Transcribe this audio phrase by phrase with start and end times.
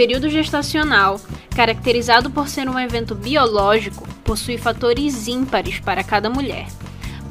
[0.00, 1.20] período gestacional,
[1.54, 6.68] caracterizado por ser um evento biológico, possui fatores ímpares para cada mulher.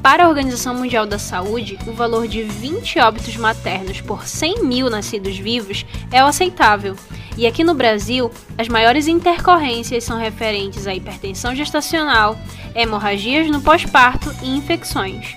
[0.00, 4.88] Para a Organização Mundial da Saúde, o valor de 20 óbitos maternos por 100 mil
[4.88, 6.94] nascidos vivos é o aceitável.
[7.36, 12.38] E aqui no Brasil, as maiores intercorrências são referentes à hipertensão gestacional,
[12.72, 15.34] hemorragias no pós-parto e infecções.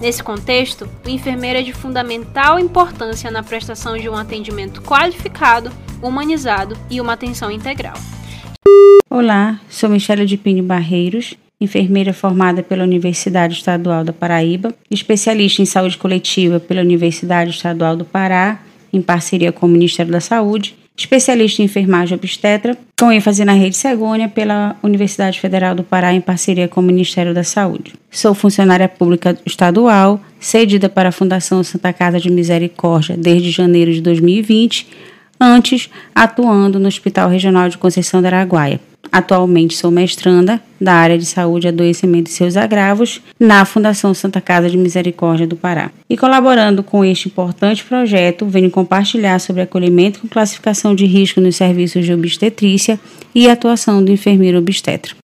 [0.00, 5.70] Nesse contexto, o enfermeiro é de fundamental importância na prestação de um atendimento qualificado,
[6.00, 7.96] humanizado e uma atenção integral.
[9.10, 15.66] Olá, sou Michele de Pini Barreiros enfermeira formada pela Universidade Estadual da Paraíba, especialista em
[15.66, 18.60] saúde coletiva pela Universidade Estadual do Pará,
[18.92, 23.76] em parceria com o Ministério da Saúde, especialista em enfermagem obstetra, com ênfase na rede
[23.76, 27.92] Segônia pela Universidade Federal do Pará, em parceria com o Ministério da Saúde.
[28.10, 34.00] Sou funcionária pública estadual, cedida para a Fundação Santa Casa de Misericórdia desde janeiro de
[34.00, 34.88] 2020,
[35.40, 38.80] antes atuando no Hospital Regional de Conceição da Araguaia.
[39.10, 44.70] Atualmente sou mestranda da área de saúde, adoecimento e seus agravos na Fundação Santa Casa
[44.70, 45.90] de Misericórdia do Pará.
[46.08, 51.56] E colaborando com este importante projeto, venho compartilhar sobre acolhimento com classificação de risco nos
[51.56, 52.98] serviços de obstetrícia
[53.34, 55.14] e atuação do enfermeiro obstetra.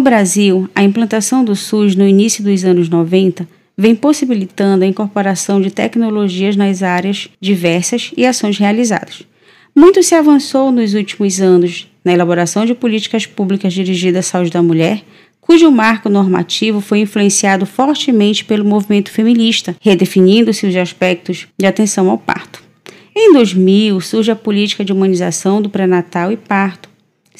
[0.00, 5.60] No Brasil, a implantação do SUS no início dos anos 90 vem possibilitando a incorporação
[5.60, 9.24] de tecnologias nas áreas diversas e ações realizadas.
[9.76, 14.62] Muito se avançou nos últimos anos na elaboração de políticas públicas dirigidas à saúde da
[14.62, 15.02] mulher,
[15.38, 22.16] cujo marco normativo foi influenciado fortemente pelo movimento feminista, redefinindo-se os aspectos de atenção ao
[22.16, 22.62] parto.
[23.14, 26.88] Em 2000, surge a política de humanização do pré-natal e parto,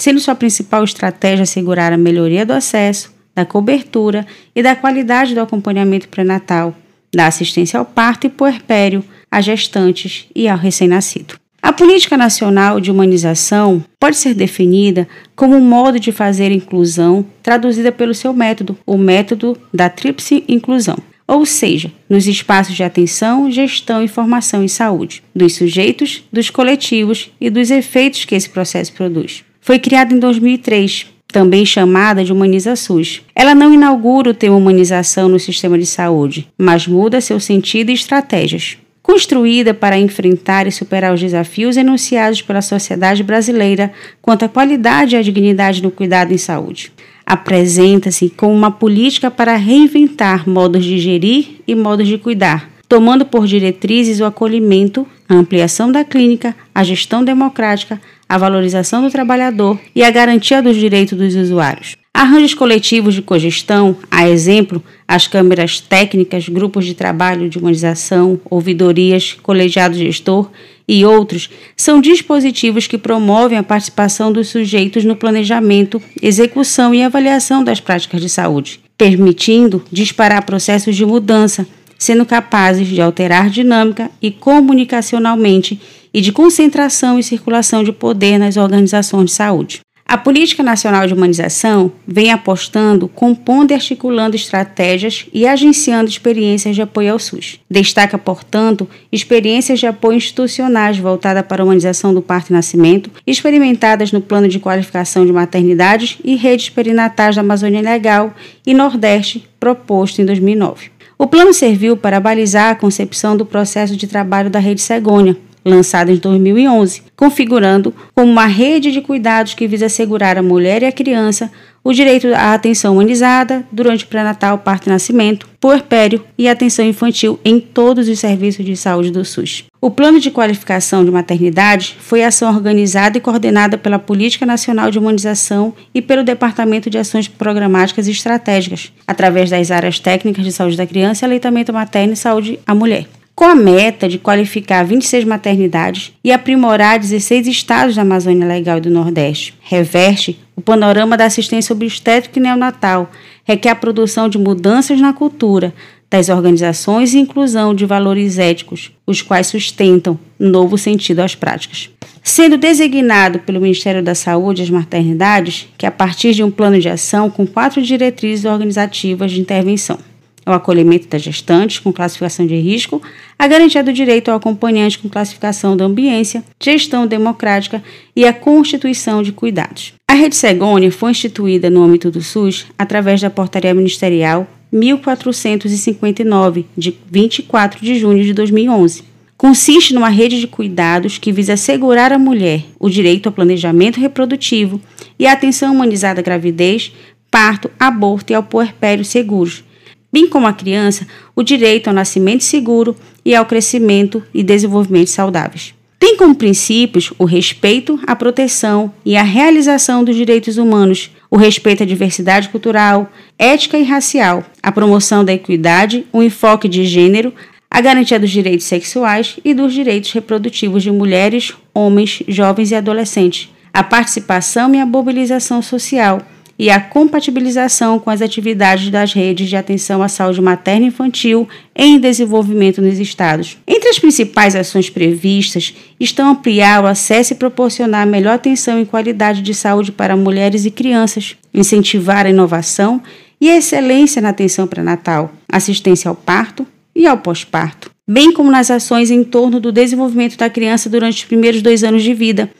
[0.00, 5.40] sendo sua principal estratégia assegurar a melhoria do acesso, da cobertura e da qualidade do
[5.40, 6.74] acompanhamento pré-natal,
[7.14, 11.34] da assistência ao parto e puerpério, a gestantes e ao recém-nascido.
[11.60, 15.06] A política nacional de humanização pode ser definida
[15.36, 20.96] como um modo de fazer inclusão traduzida pelo seu método, o método da tríplice inclusão,
[21.28, 27.30] ou seja, nos espaços de atenção, gestão e formação em saúde, dos sujeitos, dos coletivos
[27.38, 29.44] e dos efeitos que esse processo produz.
[29.60, 33.22] Foi criada em 2003, também chamada de Humaniza SUS.
[33.34, 37.94] Ela não inaugura o tema humanização no sistema de saúde, mas muda seu sentido e
[37.94, 38.78] estratégias.
[39.02, 45.18] Construída para enfrentar e superar os desafios enunciados pela sociedade brasileira quanto à qualidade e
[45.18, 46.92] à dignidade no cuidado em saúde.
[47.26, 53.46] Apresenta-se como uma política para reinventar modos de gerir e modos de cuidar, tomando por
[53.46, 58.00] diretrizes o acolhimento, a ampliação da clínica, a gestão democrática,
[58.30, 61.96] a valorização do trabalhador e a garantia dos direitos dos usuários.
[62.14, 69.36] Arranjos coletivos de cogestão, a exemplo, as câmeras técnicas, grupos de trabalho de humanização, ouvidorias,
[69.42, 70.48] colegiado gestor
[70.86, 77.64] e outros, são dispositivos que promovem a participação dos sujeitos no planejamento, execução e avaliação
[77.64, 81.66] das práticas de saúde, permitindo disparar processos de mudança,
[81.98, 85.80] sendo capazes de alterar dinâmica e comunicacionalmente
[86.12, 89.80] e de concentração e circulação de poder nas organizações de saúde.
[90.12, 96.82] A Política Nacional de Humanização vem apostando, compondo e articulando estratégias e agenciando experiências de
[96.82, 97.60] apoio ao SUS.
[97.70, 104.10] Destaca, portanto, experiências de apoio institucionais voltadas para a humanização do parto e nascimento, experimentadas
[104.10, 108.34] no Plano de Qualificação de Maternidades e Redes Perinatais da Amazônia Legal
[108.66, 110.90] e Nordeste, proposto em 2009.
[111.16, 116.10] O plano serviu para balizar a concepção do processo de trabalho da Rede Segônia, lançado
[116.10, 120.92] em 2011, configurando como uma rede de cuidados que visa assegurar à mulher e à
[120.92, 121.50] criança
[121.82, 127.40] o direito à atenção humanizada durante o pré-natal, parto e nascimento, puerpério e atenção infantil
[127.44, 129.64] em todos os serviços de saúde do SUS.
[129.80, 134.98] O Plano de Qualificação de Maternidade foi ação organizada e coordenada pela Política Nacional de
[134.98, 140.76] Humanização e pelo Departamento de Ações Programáticas e Estratégicas, através das áreas técnicas de saúde
[140.76, 143.06] da criança, aleitamento materno e saúde à mulher
[143.40, 148.82] com a meta de qualificar 26 maternidades e aprimorar 16 estados da Amazônia Legal e
[148.82, 149.54] do Nordeste.
[149.62, 153.10] Reverte o panorama da assistência obstétrica e neonatal
[153.42, 155.72] requer a produção de mudanças na cultura
[156.10, 161.88] das organizações e inclusão de valores éticos, os quais sustentam novo sentido às práticas.
[162.22, 166.90] Sendo designado pelo Ministério da Saúde as maternidades, que a partir de um plano de
[166.90, 169.98] ação com quatro diretrizes organizativas de intervenção
[170.46, 173.02] o acolhimento das gestantes com classificação de risco,
[173.38, 177.82] a garantia do direito ao acompanhante com classificação da ambiência, gestão democrática
[178.14, 179.92] e a constituição de cuidados.
[180.08, 186.96] A Rede Segônia foi instituída no âmbito do SUS através da Portaria Ministerial 1459, de
[187.10, 189.04] 24 de junho de 2011.
[189.36, 194.80] Consiste numa rede de cuidados que visa assegurar à mulher o direito ao planejamento reprodutivo
[195.18, 196.92] e à atenção humanizada à gravidez,
[197.30, 199.64] parto, aborto e ao puerpério seguros,
[200.12, 205.74] bem como a criança, o direito ao nascimento seguro e ao crescimento e desenvolvimento saudáveis.
[205.98, 211.82] Tem como princípios o respeito, a proteção e a realização dos direitos humanos, o respeito
[211.82, 217.34] à diversidade cultural, ética e racial, a promoção da equidade, o enfoque de gênero,
[217.70, 223.50] a garantia dos direitos sexuais e dos direitos reprodutivos de mulheres, homens, jovens e adolescentes,
[223.72, 226.20] a participação e a mobilização social
[226.60, 231.48] e a compatibilização com as atividades das redes de atenção à saúde materna e infantil
[231.74, 233.56] em desenvolvimento nos estados.
[233.66, 239.40] Entre as principais ações previstas estão ampliar o acesso e proporcionar melhor atenção e qualidade
[239.40, 243.02] de saúde para mulheres e crianças, incentivar a inovação
[243.40, 248.70] e a excelência na atenção pré-natal, assistência ao parto e ao pós-parto, bem como nas
[248.70, 252.50] ações em torno do desenvolvimento da criança durante os primeiros dois anos de vida,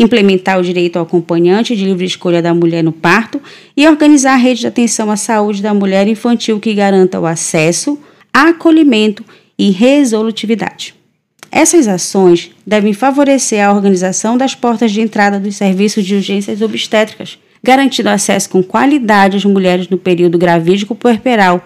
[0.00, 3.40] implementar o direito ao acompanhante de livre escolha da mulher no parto
[3.76, 7.98] e organizar a rede de atenção à saúde da mulher infantil que garanta o acesso,
[8.32, 9.22] acolhimento
[9.58, 10.94] e resolutividade.
[11.52, 17.38] Essas ações devem favorecer a organização das portas de entrada dos serviços de urgências obstétricas,
[17.62, 21.62] garantindo acesso com qualidade às mulheres no período gravídico puerperal,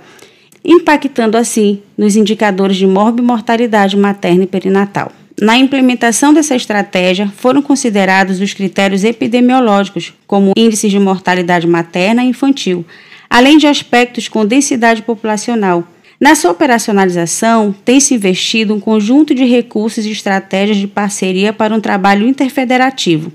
[0.64, 5.12] impactando assim nos indicadores de morbimortalidade materna e perinatal.
[5.40, 12.28] Na implementação dessa estratégia, foram considerados os critérios epidemiológicos, como índices de mortalidade materna e
[12.28, 12.84] infantil,
[13.28, 15.82] além de aspectos com densidade populacional.
[16.20, 21.80] Na sua operacionalização, tem-se investido um conjunto de recursos e estratégias de parceria para um
[21.80, 23.32] trabalho interfederativo.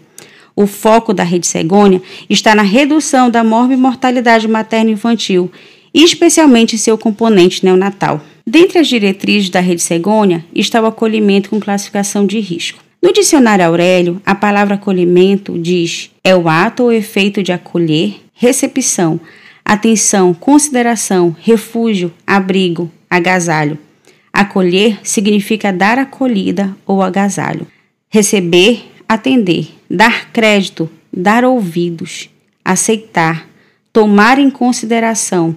[0.56, 5.52] O foco da Rede Segônia está na redução da morbimortalidade materna e infantil,
[6.04, 8.22] especialmente seu componente neonatal.
[8.46, 12.80] Dentre as diretrizes da Rede Segônia está o acolhimento com classificação de risco.
[13.02, 19.20] No dicionário Aurélio, a palavra acolhimento diz é o ato ou efeito de acolher, recepção,
[19.64, 23.78] atenção, consideração, refúgio, abrigo, agasalho.
[24.34, 27.66] Acolher significa dar acolhida ou agasalho.
[28.10, 32.30] Receber, atender, dar crédito, dar ouvidos,
[32.66, 33.48] aceitar,
[33.94, 35.56] tomar em consideração,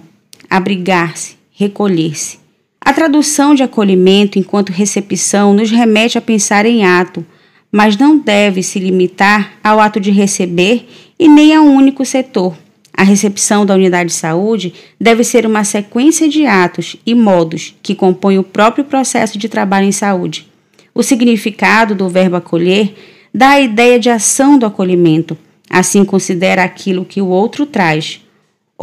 [0.53, 2.37] abrigar-se, recolher-se.
[2.79, 7.25] A tradução de acolhimento enquanto recepção nos remete a pensar em ato,
[7.71, 12.55] mas não deve se limitar ao ato de receber e nem a um único setor.
[12.95, 17.95] A recepção da unidade de saúde deve ser uma sequência de atos e modos que
[17.95, 20.47] compõem o próprio processo de trabalho em saúde.
[20.93, 22.93] O significado do verbo acolher
[23.33, 25.35] dá a ideia de ação do acolhimento,
[25.67, 28.22] assim considera aquilo que o outro traz,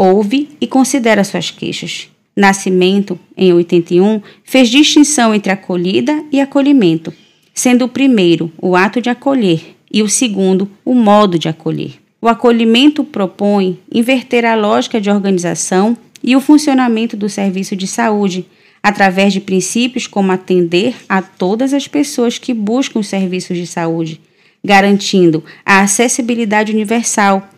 [0.00, 2.08] ouve e considera suas queixas.
[2.34, 7.12] Nascimento, em 81, fez distinção entre acolhida e acolhimento,
[7.52, 12.00] sendo o primeiro o ato de acolher e o segundo o modo de acolher.
[12.22, 18.46] O acolhimento propõe inverter a lógica de organização e o funcionamento do serviço de saúde,
[18.82, 24.18] através de princípios como atender a todas as pessoas que buscam os serviços de saúde,
[24.64, 27.50] garantindo a acessibilidade universal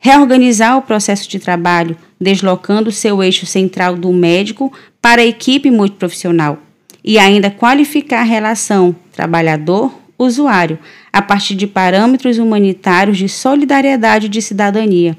[0.00, 6.58] reorganizar o processo de trabalho, deslocando seu eixo central do médico para a equipe multiprofissional
[7.04, 10.78] e ainda qualificar a relação trabalhador-usuário
[11.12, 15.16] a partir de parâmetros humanitários de solidariedade e de cidadania.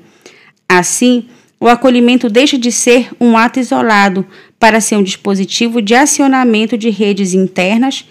[0.68, 1.26] Assim,
[1.60, 4.26] o acolhimento deixa de ser um ato isolado
[4.60, 8.06] para ser um dispositivo de acionamento de redes internas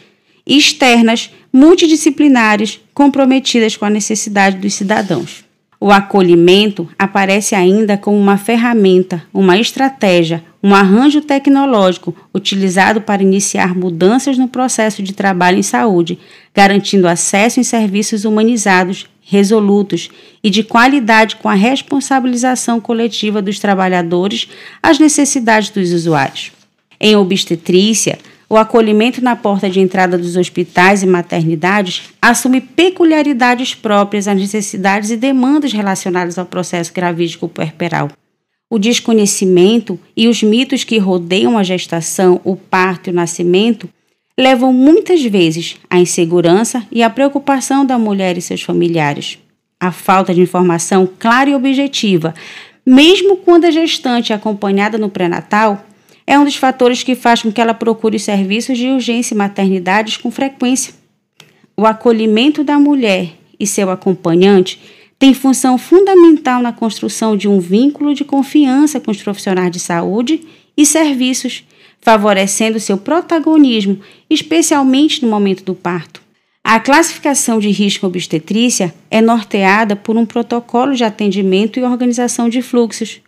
[0.47, 5.50] e externas multidisciplinares comprometidas com a necessidade dos cidadãos.
[5.83, 13.75] O acolhimento aparece ainda como uma ferramenta, uma estratégia, um arranjo tecnológico utilizado para iniciar
[13.75, 16.19] mudanças no processo de trabalho em saúde,
[16.55, 20.11] garantindo acesso em serviços humanizados, resolutos
[20.45, 24.49] e de qualidade com a responsabilização coletiva dos trabalhadores
[24.83, 26.53] às necessidades dos usuários.
[27.01, 28.19] Em obstetrícia,
[28.53, 35.13] o acolhimento na porta de entrada dos hospitais e maternidades assume peculiaridades próprias às necessidades
[35.13, 38.11] e demandas relacionadas ao processo gravídico puerperal.
[38.69, 43.89] O desconhecimento e os mitos que rodeiam a gestação, o parto e o nascimento
[44.37, 49.39] levam muitas vezes à insegurança e à preocupação da mulher e seus familiares.
[49.79, 52.35] A falta de informação clara e objetiva,
[52.85, 55.87] mesmo quando a gestante é acompanhada no pré-natal,
[56.31, 60.17] é um dos fatores que faz com que ela procure serviços de urgência e maternidades
[60.17, 60.95] com frequência.
[61.77, 64.81] O acolhimento da mulher e seu acompanhante
[65.19, 70.43] tem função fundamental na construção de um vínculo de confiança com os profissionais de saúde
[70.77, 71.65] e serviços,
[72.01, 73.99] favorecendo seu protagonismo,
[74.31, 76.23] especialmente no momento do parto.
[76.63, 82.63] A classificação de risco obstetrícia é norteada por um protocolo de atendimento e organização de
[82.63, 83.21] fluxos,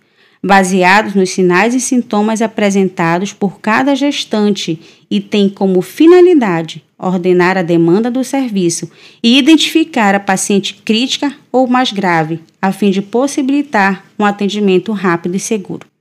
[0.43, 4.81] baseados nos sinais e sintomas apresentados por cada gestante
[5.11, 8.91] e tem como finalidade ordenar a demanda do serviço
[9.23, 15.37] e identificar a paciente crítica ou mais grave, a fim de possibilitar um atendimento rápido
[15.37, 15.92] e seguro.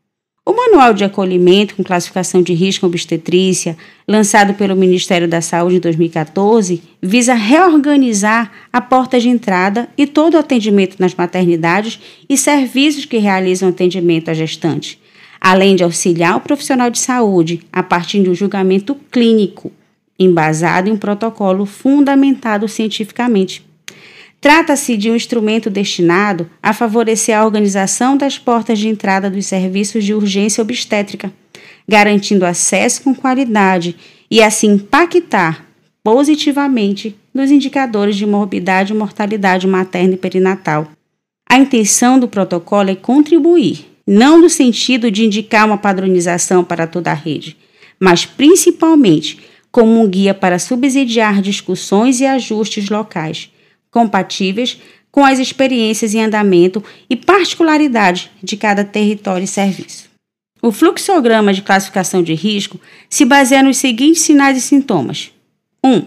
[0.52, 5.80] O Manual de Acolhimento com Classificação de Risco Obstetrícia, lançado pelo Ministério da Saúde em
[5.80, 13.06] 2014, visa reorganizar a porta de entrada e todo o atendimento nas maternidades e serviços
[13.06, 15.00] que realizam atendimento à gestante,
[15.40, 19.72] além de auxiliar o profissional de saúde a partir de um julgamento clínico,
[20.20, 23.71] embasado em um protocolo fundamentado cientificamente.
[24.42, 30.04] Trata-se de um instrumento destinado a favorecer a organização das portas de entrada dos serviços
[30.04, 31.32] de urgência obstétrica,
[31.88, 33.96] garantindo acesso com qualidade
[34.32, 35.64] e assim impactar
[36.04, 40.88] positivamente nos indicadores de morbidade e mortalidade materna e perinatal.
[41.48, 47.12] A intenção do protocolo é contribuir, não no sentido de indicar uma padronização para toda
[47.12, 47.56] a rede,
[48.00, 49.38] mas principalmente
[49.72, 53.51] como um guia para subsidiar discussões e ajustes locais
[53.92, 54.80] compatíveis
[55.12, 60.10] com as experiências em andamento e particularidades de cada território e serviço.
[60.62, 62.80] O fluxograma de classificação de risco
[63.10, 65.32] se baseia nos seguintes sinais e sintomas:
[65.84, 65.90] 1.
[65.90, 66.06] Um,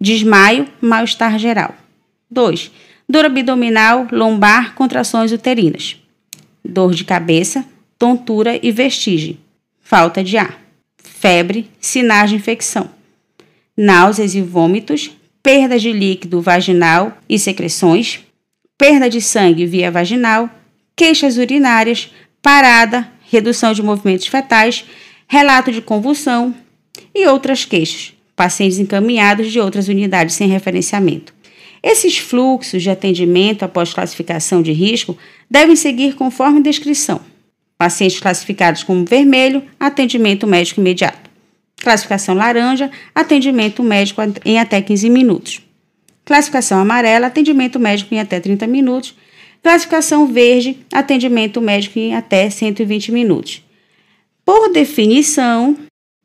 [0.00, 1.74] desmaio, mal-estar geral.
[2.30, 2.70] 2.
[3.08, 5.96] Dor abdominal, lombar, contrações uterinas.
[6.64, 7.64] Dor de cabeça,
[7.98, 9.36] tontura e vestígio.
[9.82, 10.60] Falta de ar.
[10.96, 12.88] Febre, sinais de infecção.
[13.76, 15.10] Náuseas e vômitos,
[15.42, 18.20] perda de líquido vaginal e secreções,
[18.76, 20.50] perda de sangue via vaginal,
[20.96, 22.10] queixas urinárias,
[22.42, 24.84] parada, redução de movimentos fetais,
[25.26, 26.54] relato de convulsão
[27.14, 31.32] e outras queixas, pacientes encaminhados de outras unidades sem referenciamento.
[31.82, 35.16] Esses fluxos de atendimento após classificação de risco
[35.50, 37.20] devem seguir conforme descrição.
[37.78, 41.29] Pacientes classificados como vermelho, atendimento médico imediato.
[41.82, 45.62] Classificação laranja, atendimento médico em até 15 minutos.
[46.24, 49.14] Classificação amarela, atendimento médico em até 30 minutos.
[49.62, 53.64] Classificação verde, atendimento médico em até 120 minutos.
[54.44, 55.76] Por definição,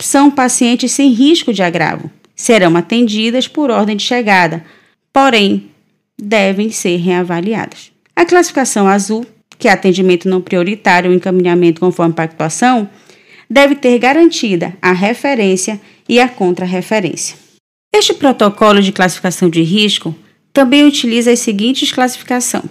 [0.02, 2.10] são pacientes sem risco de agravo.
[2.36, 4.66] Serão atendidas por ordem de chegada,
[5.12, 5.70] porém,
[6.18, 7.92] devem ser reavaliadas.
[8.16, 9.26] A classificação azul,
[9.58, 12.90] que é atendimento não prioritário ou encaminhamento conforme pactuação,
[13.50, 17.38] deve ter garantida a referência e a contrarreferência.
[17.94, 20.16] Este protocolo de classificação de risco
[20.52, 22.66] também utiliza as seguintes classificações: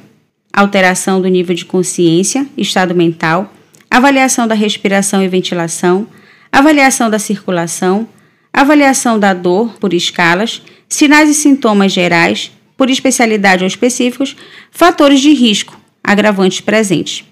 [0.52, 3.52] alteração do nível de consciência, estado mental,
[3.90, 6.06] avaliação da respiração e ventilação,
[6.50, 8.08] avaliação da circulação,
[8.52, 14.36] avaliação da dor por escalas, sinais e sintomas gerais, por especialidade ou específicos,
[14.70, 17.24] fatores de risco, agravantes presentes.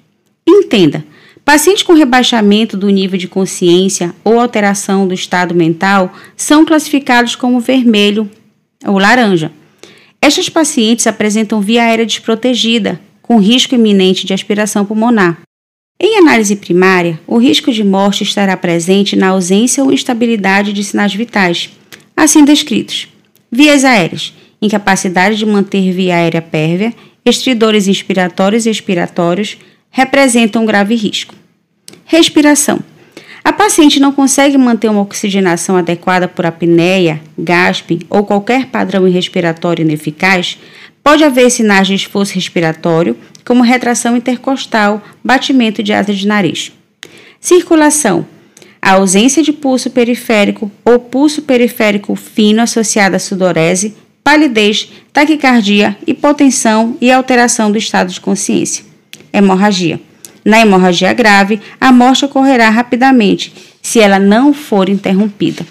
[0.46, 1.04] Entenda,
[1.44, 7.58] Pacientes com rebaixamento do nível de consciência ou alteração do estado mental são classificados como
[7.58, 8.30] vermelho
[8.86, 9.50] ou laranja.
[10.20, 15.40] Estes pacientes apresentam via aérea desprotegida, com risco iminente de aspiração pulmonar.
[15.98, 21.14] Em análise primária, o risco de morte estará presente na ausência ou instabilidade de sinais
[21.14, 21.70] vitais,
[22.16, 23.08] assim descritos:
[23.50, 26.94] vias aéreas, incapacidade de manter via aérea pérvia,
[27.24, 29.56] estridores inspiratórios e expiratórios,
[29.92, 31.34] representam um grave risco.
[32.06, 32.80] Respiração.
[33.44, 39.82] A paciente não consegue manter uma oxigenação adequada por apneia, gasping ou qualquer padrão respiratório
[39.82, 40.58] ineficaz,
[41.02, 46.72] pode haver sinais de esforço respiratório, como retração intercostal, batimento de asa de nariz.
[47.40, 48.24] Circulação.
[48.80, 56.96] A ausência de pulso periférico ou pulso periférico fino associado à sudorese, palidez, taquicardia, hipotensão
[57.00, 58.91] e alteração do estado de consciência
[59.32, 60.00] hemorragia.
[60.44, 65.64] Na hemorragia grave, a morte ocorrerá rapidamente, se ela não for interrompida.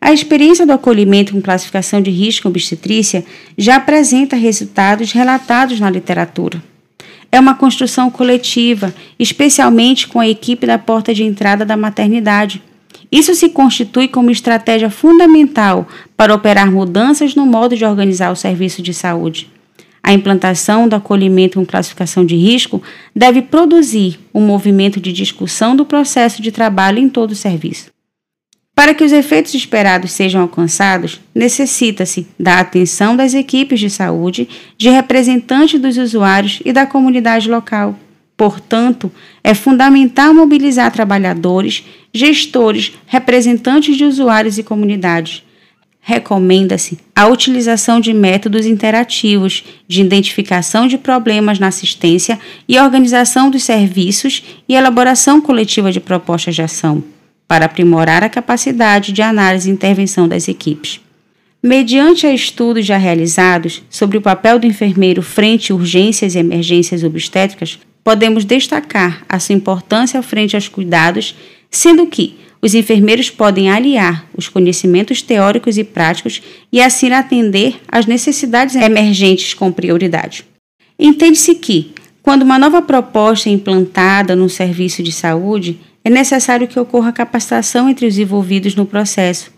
[0.00, 3.24] A experiência do acolhimento com classificação de risco obstetrícia
[3.56, 6.62] já apresenta resultados relatados na literatura.
[7.30, 12.62] É uma construção coletiva, especialmente com a equipe da porta de entrada da maternidade.
[13.12, 18.82] Isso se constitui como estratégia fundamental para operar mudanças no modo de organizar o serviço
[18.82, 19.48] de saúde.
[20.02, 22.82] A implantação do acolhimento com classificação de risco
[23.14, 27.90] deve produzir um movimento de discussão do processo de trabalho em todo o serviço.
[28.74, 34.88] Para que os efeitos esperados sejam alcançados, necessita-se da atenção das equipes de saúde, de
[34.88, 37.98] representantes dos usuários e da comunidade local.
[38.38, 39.12] Portanto,
[39.44, 45.42] é fundamental mobilizar trabalhadores, gestores, representantes de usuários e comunidades.
[46.00, 53.62] Recomenda-se a utilização de métodos interativos de identificação de problemas na assistência e organização dos
[53.62, 57.04] serviços e elaboração coletiva de propostas de ação
[57.46, 61.00] para aprimorar a capacidade de análise e intervenção das equipes.
[61.62, 67.04] Mediante a estudos já realizados sobre o papel do enfermeiro frente a urgências e emergências
[67.04, 71.34] obstétricas, podemos destacar a sua importância frente aos cuidados,
[71.70, 78.06] sendo que os enfermeiros podem aliar os conhecimentos teóricos e práticos e assim atender às
[78.06, 80.44] necessidades emergentes com prioridade.
[80.98, 86.78] Entende-se que, quando uma nova proposta é implantada no serviço de saúde, é necessário que
[86.78, 89.50] ocorra capacitação entre os envolvidos no processo.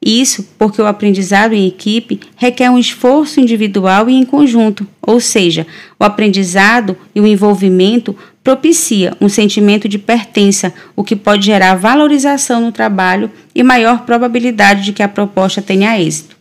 [0.00, 5.66] Isso porque o aprendizado em equipe requer um esforço individual e em conjunto, ou seja,
[5.98, 12.60] o aprendizado e o envolvimento propicia um sentimento de pertença, o que pode gerar valorização
[12.60, 16.36] no trabalho e maior probabilidade de que a proposta tenha êxito.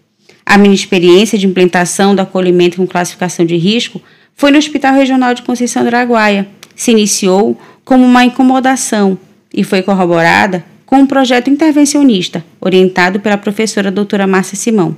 [0.46, 4.02] A minha experiência de implementação do acolhimento com classificação de risco
[4.36, 6.48] foi no Hospital Regional de Conceição do Araguaia.
[6.76, 9.18] Se iniciou como uma incomodação
[9.54, 14.98] e foi corroborada com um projeto intervencionista orientado pela professora doutora Márcia Simão.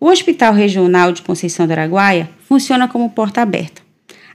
[0.00, 3.80] O Hospital Regional de Conceição do Araguaia funciona como porta aberta.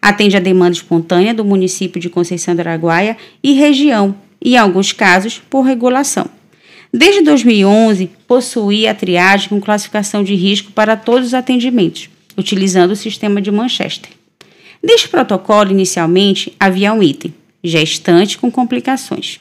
[0.01, 4.93] Atende a demanda espontânea do município de Conceição do Araguaia e região, e em alguns
[4.93, 6.25] casos por regulação.
[6.91, 12.95] Desde 2011, possuía a triagem com classificação de risco para todos os atendimentos, utilizando o
[12.95, 14.09] sistema de Manchester.
[14.81, 19.39] Neste protocolo, inicialmente, havia um item: gestante com complicações,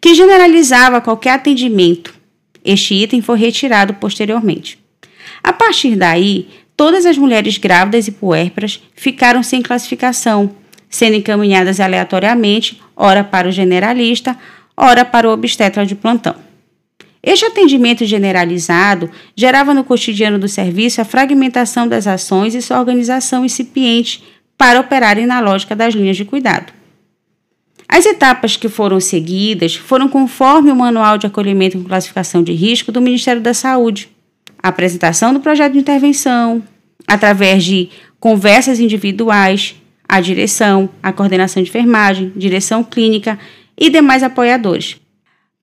[0.00, 2.14] que generalizava qualquer atendimento.
[2.64, 4.78] Este item foi retirado posteriormente.
[5.42, 10.54] A partir daí, todas as mulheres grávidas e puérperas ficaram sem classificação,
[10.88, 14.36] sendo encaminhadas aleatoriamente, ora para o generalista,
[14.76, 16.34] ora para o obstetra de plantão.
[17.22, 23.44] Este atendimento generalizado gerava no cotidiano do serviço a fragmentação das ações e sua organização
[23.44, 24.22] incipiente
[24.56, 26.77] para operarem na lógica das linhas de cuidado.
[27.88, 32.92] As etapas que foram seguidas foram conforme o Manual de Acolhimento com Classificação de Risco
[32.92, 34.10] do Ministério da Saúde.
[34.62, 36.62] A apresentação do projeto de intervenção,
[37.06, 37.88] através de
[38.20, 39.74] conversas individuais,
[40.06, 43.38] a direção, a coordenação de enfermagem, direção clínica
[43.76, 44.96] e demais apoiadores.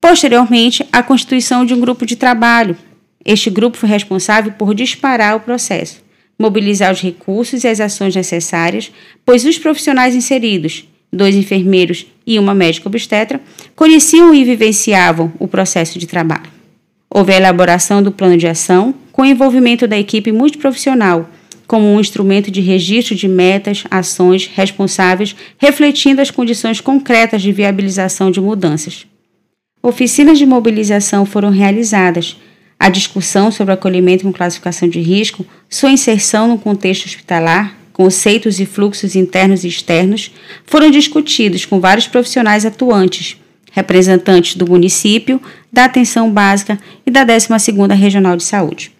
[0.00, 2.76] Posteriormente, a constituição de um grupo de trabalho.
[3.24, 6.02] Este grupo foi responsável por disparar o processo,
[6.38, 8.90] mobilizar os recursos e as ações necessárias,
[9.24, 13.40] pois os profissionais inseridos, dois enfermeiros e uma médica obstetra,
[13.74, 16.50] conheciam e vivenciavam o processo de trabalho.
[17.08, 21.30] Houve a elaboração do plano de ação, com o envolvimento da equipe multiprofissional,
[21.66, 28.30] como um instrumento de registro de metas, ações responsáveis, refletindo as condições concretas de viabilização
[28.30, 29.06] de mudanças.
[29.82, 32.36] Oficinas de mobilização foram realizadas.
[32.78, 38.66] A discussão sobre acolhimento com classificação de risco, sua inserção no contexto hospitalar, conceitos e
[38.66, 40.30] fluxos internos e externos
[40.66, 43.38] foram discutidos com vários profissionais atuantes,
[43.72, 45.40] representantes do município,
[45.72, 48.92] da atenção básica e da 12ª Regional de Saúde.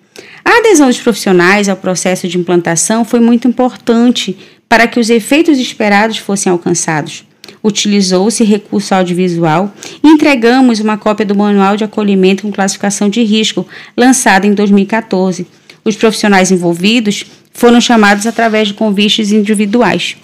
[0.43, 4.35] A adesão dos profissionais ao processo de implantação foi muito importante
[4.67, 7.23] para que os efeitos esperados fossem alcançados.
[7.63, 13.67] Utilizou-se recurso audiovisual e entregamos uma cópia do Manual de Acolhimento com Classificação de Risco,
[13.95, 15.47] lançado em 2014.
[15.87, 20.17] Os profissionais envolvidos foram chamados através de convites individuais.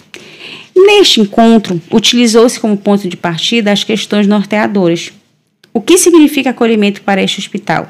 [0.75, 5.13] Neste encontro, utilizou-se como ponto de partida as questões norteadoras.
[5.73, 7.87] O que significa acolhimento para este hospital?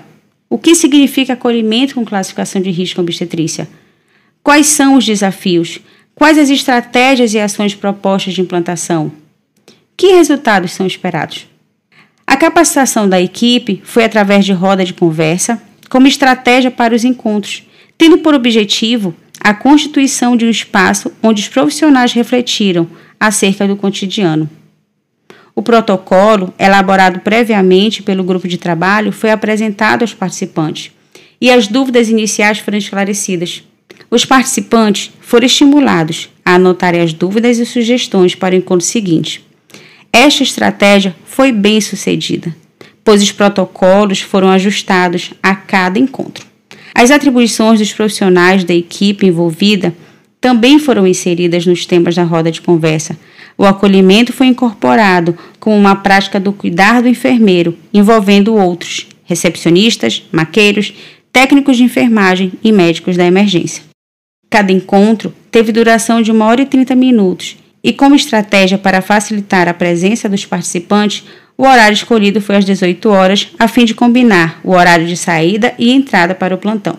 [0.47, 3.67] O que significa acolhimento com classificação de risco obstetrícia?
[4.43, 5.79] Quais são os desafios?
[6.13, 9.11] Quais as estratégias e ações propostas de implantação?
[9.97, 11.47] Que resultados são esperados?
[12.27, 15.59] A capacitação da equipe foi através de roda de conversa,
[15.93, 17.67] como estratégia para os encontros,
[17.99, 22.87] tendo por objetivo a constituição de um espaço onde os profissionais refletiram
[23.19, 24.49] acerca do cotidiano.
[25.53, 30.91] O protocolo, elaborado previamente pelo grupo de trabalho, foi apresentado aos participantes
[31.39, 33.61] e as dúvidas iniciais foram esclarecidas.
[34.09, 39.45] Os participantes foram estimulados a anotarem as dúvidas e sugestões para o encontro seguinte.
[40.11, 42.51] Esta estratégia foi bem sucedida,
[43.03, 46.45] pois os protocolos foram ajustados a cada encontro.
[46.95, 49.93] As atribuições dos profissionais da equipe envolvida
[50.39, 53.17] também foram inseridas nos temas da roda de conversa.
[53.57, 60.93] O acolhimento foi incorporado como uma prática do cuidar do enfermeiro, envolvendo outros, recepcionistas, maqueiros,
[61.31, 63.83] técnicos de enfermagem e médicos da emergência.
[64.49, 69.67] Cada encontro teve duração de uma hora e 30 minutos e, como estratégia para facilitar
[69.67, 71.23] a presença dos participantes,
[71.57, 75.73] o horário escolhido foi às 18 horas, a fim de combinar o horário de saída
[75.77, 76.97] e entrada para o plantão.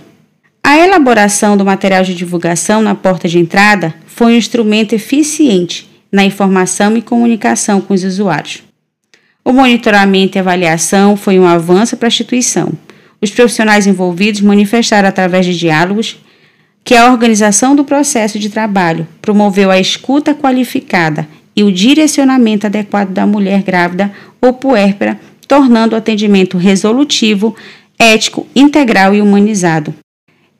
[0.62, 6.24] A elaboração do material de divulgação na porta de entrada foi um instrumento eficiente na
[6.24, 8.62] informação e comunicação com os usuários.
[9.44, 12.72] O monitoramento e avaliação foi um avanço para a instituição.
[13.20, 16.16] Os profissionais envolvidos manifestaram através de diálogos
[16.82, 23.10] que a organização do processo de trabalho promoveu a escuta qualificada e o direcionamento adequado
[23.10, 27.54] da mulher grávida ou puérpera, tornando o atendimento resolutivo,
[27.98, 29.94] ético, integral e humanizado.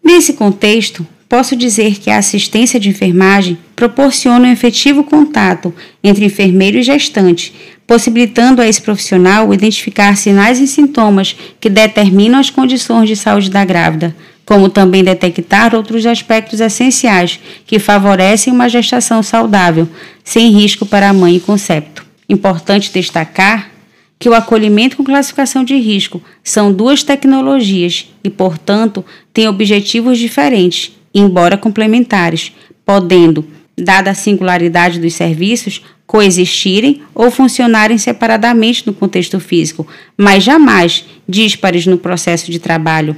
[0.03, 6.79] Nesse contexto, posso dizer que a assistência de enfermagem proporciona um efetivo contato entre enfermeiro
[6.79, 7.53] e gestante,
[7.87, 13.65] possibilitando a esse profissional identificar sinais e sintomas que determinam as condições de saúde da
[13.65, 19.89] grávida, como também detectar outros aspectos essenciais que favorecem uma gestação saudável,
[20.23, 22.05] sem risco para a mãe e concepto.
[22.29, 23.71] Importante destacar
[24.19, 30.93] que o acolhimento com classificação de risco são duas tecnologias e, portanto, têm objetivos diferentes,
[31.15, 32.53] embora complementares,
[32.87, 33.45] podendo,
[33.77, 41.87] dada a singularidade dos serviços, coexistirem ou funcionarem separadamente no contexto físico, mas jamais díspares
[41.87, 43.17] no processo de trabalho.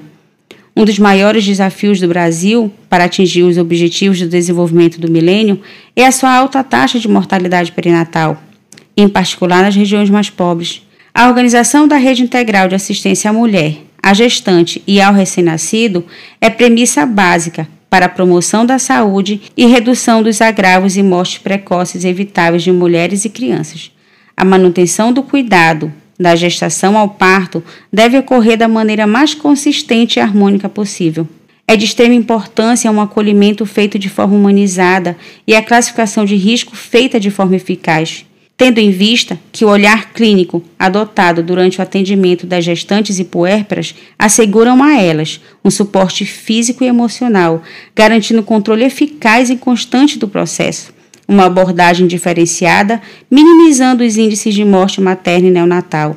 [0.78, 5.58] Um dos maiores desafios do Brasil para atingir os objetivos do desenvolvimento do milênio
[5.96, 8.42] é a sua alta taxa de mortalidade perinatal,
[8.94, 10.82] em particular nas regiões mais pobres.
[11.14, 16.04] A organização da rede integral de assistência à mulher, à gestante e ao recém-nascido
[16.42, 22.04] é premissa básica para a promoção da saúde e redução dos agravos e mortes precoces
[22.04, 23.90] evitáveis de mulheres e crianças.
[24.36, 30.22] A manutenção do cuidado, da gestação ao parto deve ocorrer da maneira mais consistente e
[30.22, 31.28] harmônica possível.
[31.68, 36.76] É de extrema importância um acolhimento feito de forma humanizada e a classificação de risco
[36.76, 38.24] feita de forma eficaz,
[38.56, 43.94] tendo em vista que o olhar clínico adotado durante o atendimento das gestantes e puérperas
[44.18, 47.62] asseguram a elas um suporte físico e emocional,
[47.94, 50.95] garantindo controle eficaz e constante do processo
[51.28, 56.16] uma abordagem diferenciada, minimizando os índices de morte materna e neonatal.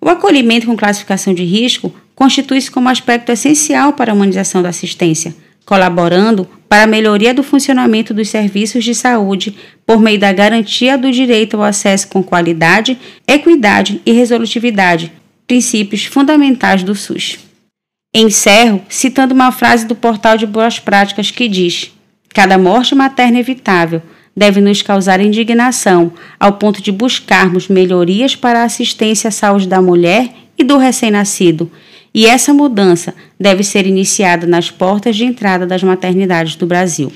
[0.00, 5.34] O acolhimento com classificação de risco constitui-se como aspecto essencial para a humanização da assistência,
[5.64, 9.56] colaborando para a melhoria do funcionamento dos serviços de saúde
[9.86, 15.12] por meio da garantia do direito ao acesso com qualidade, equidade e resolutividade,
[15.46, 17.38] princípios fundamentais do SUS.
[18.14, 21.92] Encerro citando uma frase do portal de boas práticas que diz:
[22.30, 24.02] Cada morte materna evitável
[24.38, 29.82] deve nos causar indignação, ao ponto de buscarmos melhorias para a assistência à saúde da
[29.82, 31.68] mulher e do recém-nascido.
[32.14, 37.10] E essa mudança deve ser iniciada nas portas de entrada das maternidades do Brasil.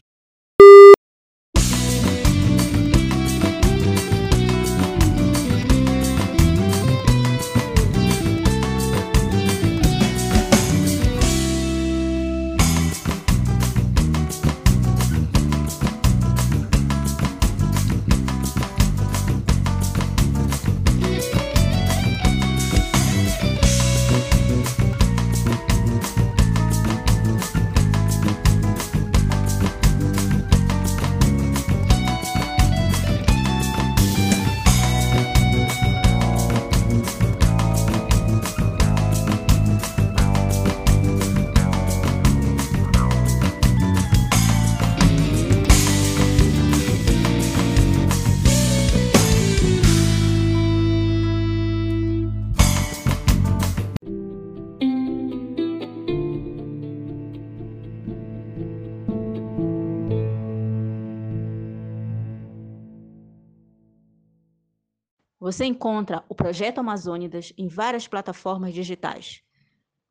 [65.52, 69.42] Você encontra o Projeto Amazônidas em várias plataformas digitais.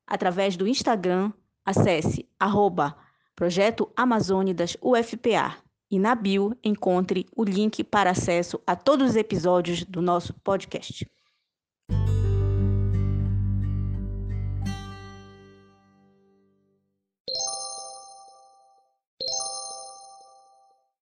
[0.06, 1.34] Através do Instagram,
[1.66, 2.96] acesse arroba
[3.36, 5.58] Projeto Amazônidas UFPA
[5.90, 11.10] e na bio encontre o link para acesso a todos os episódios do nosso podcast.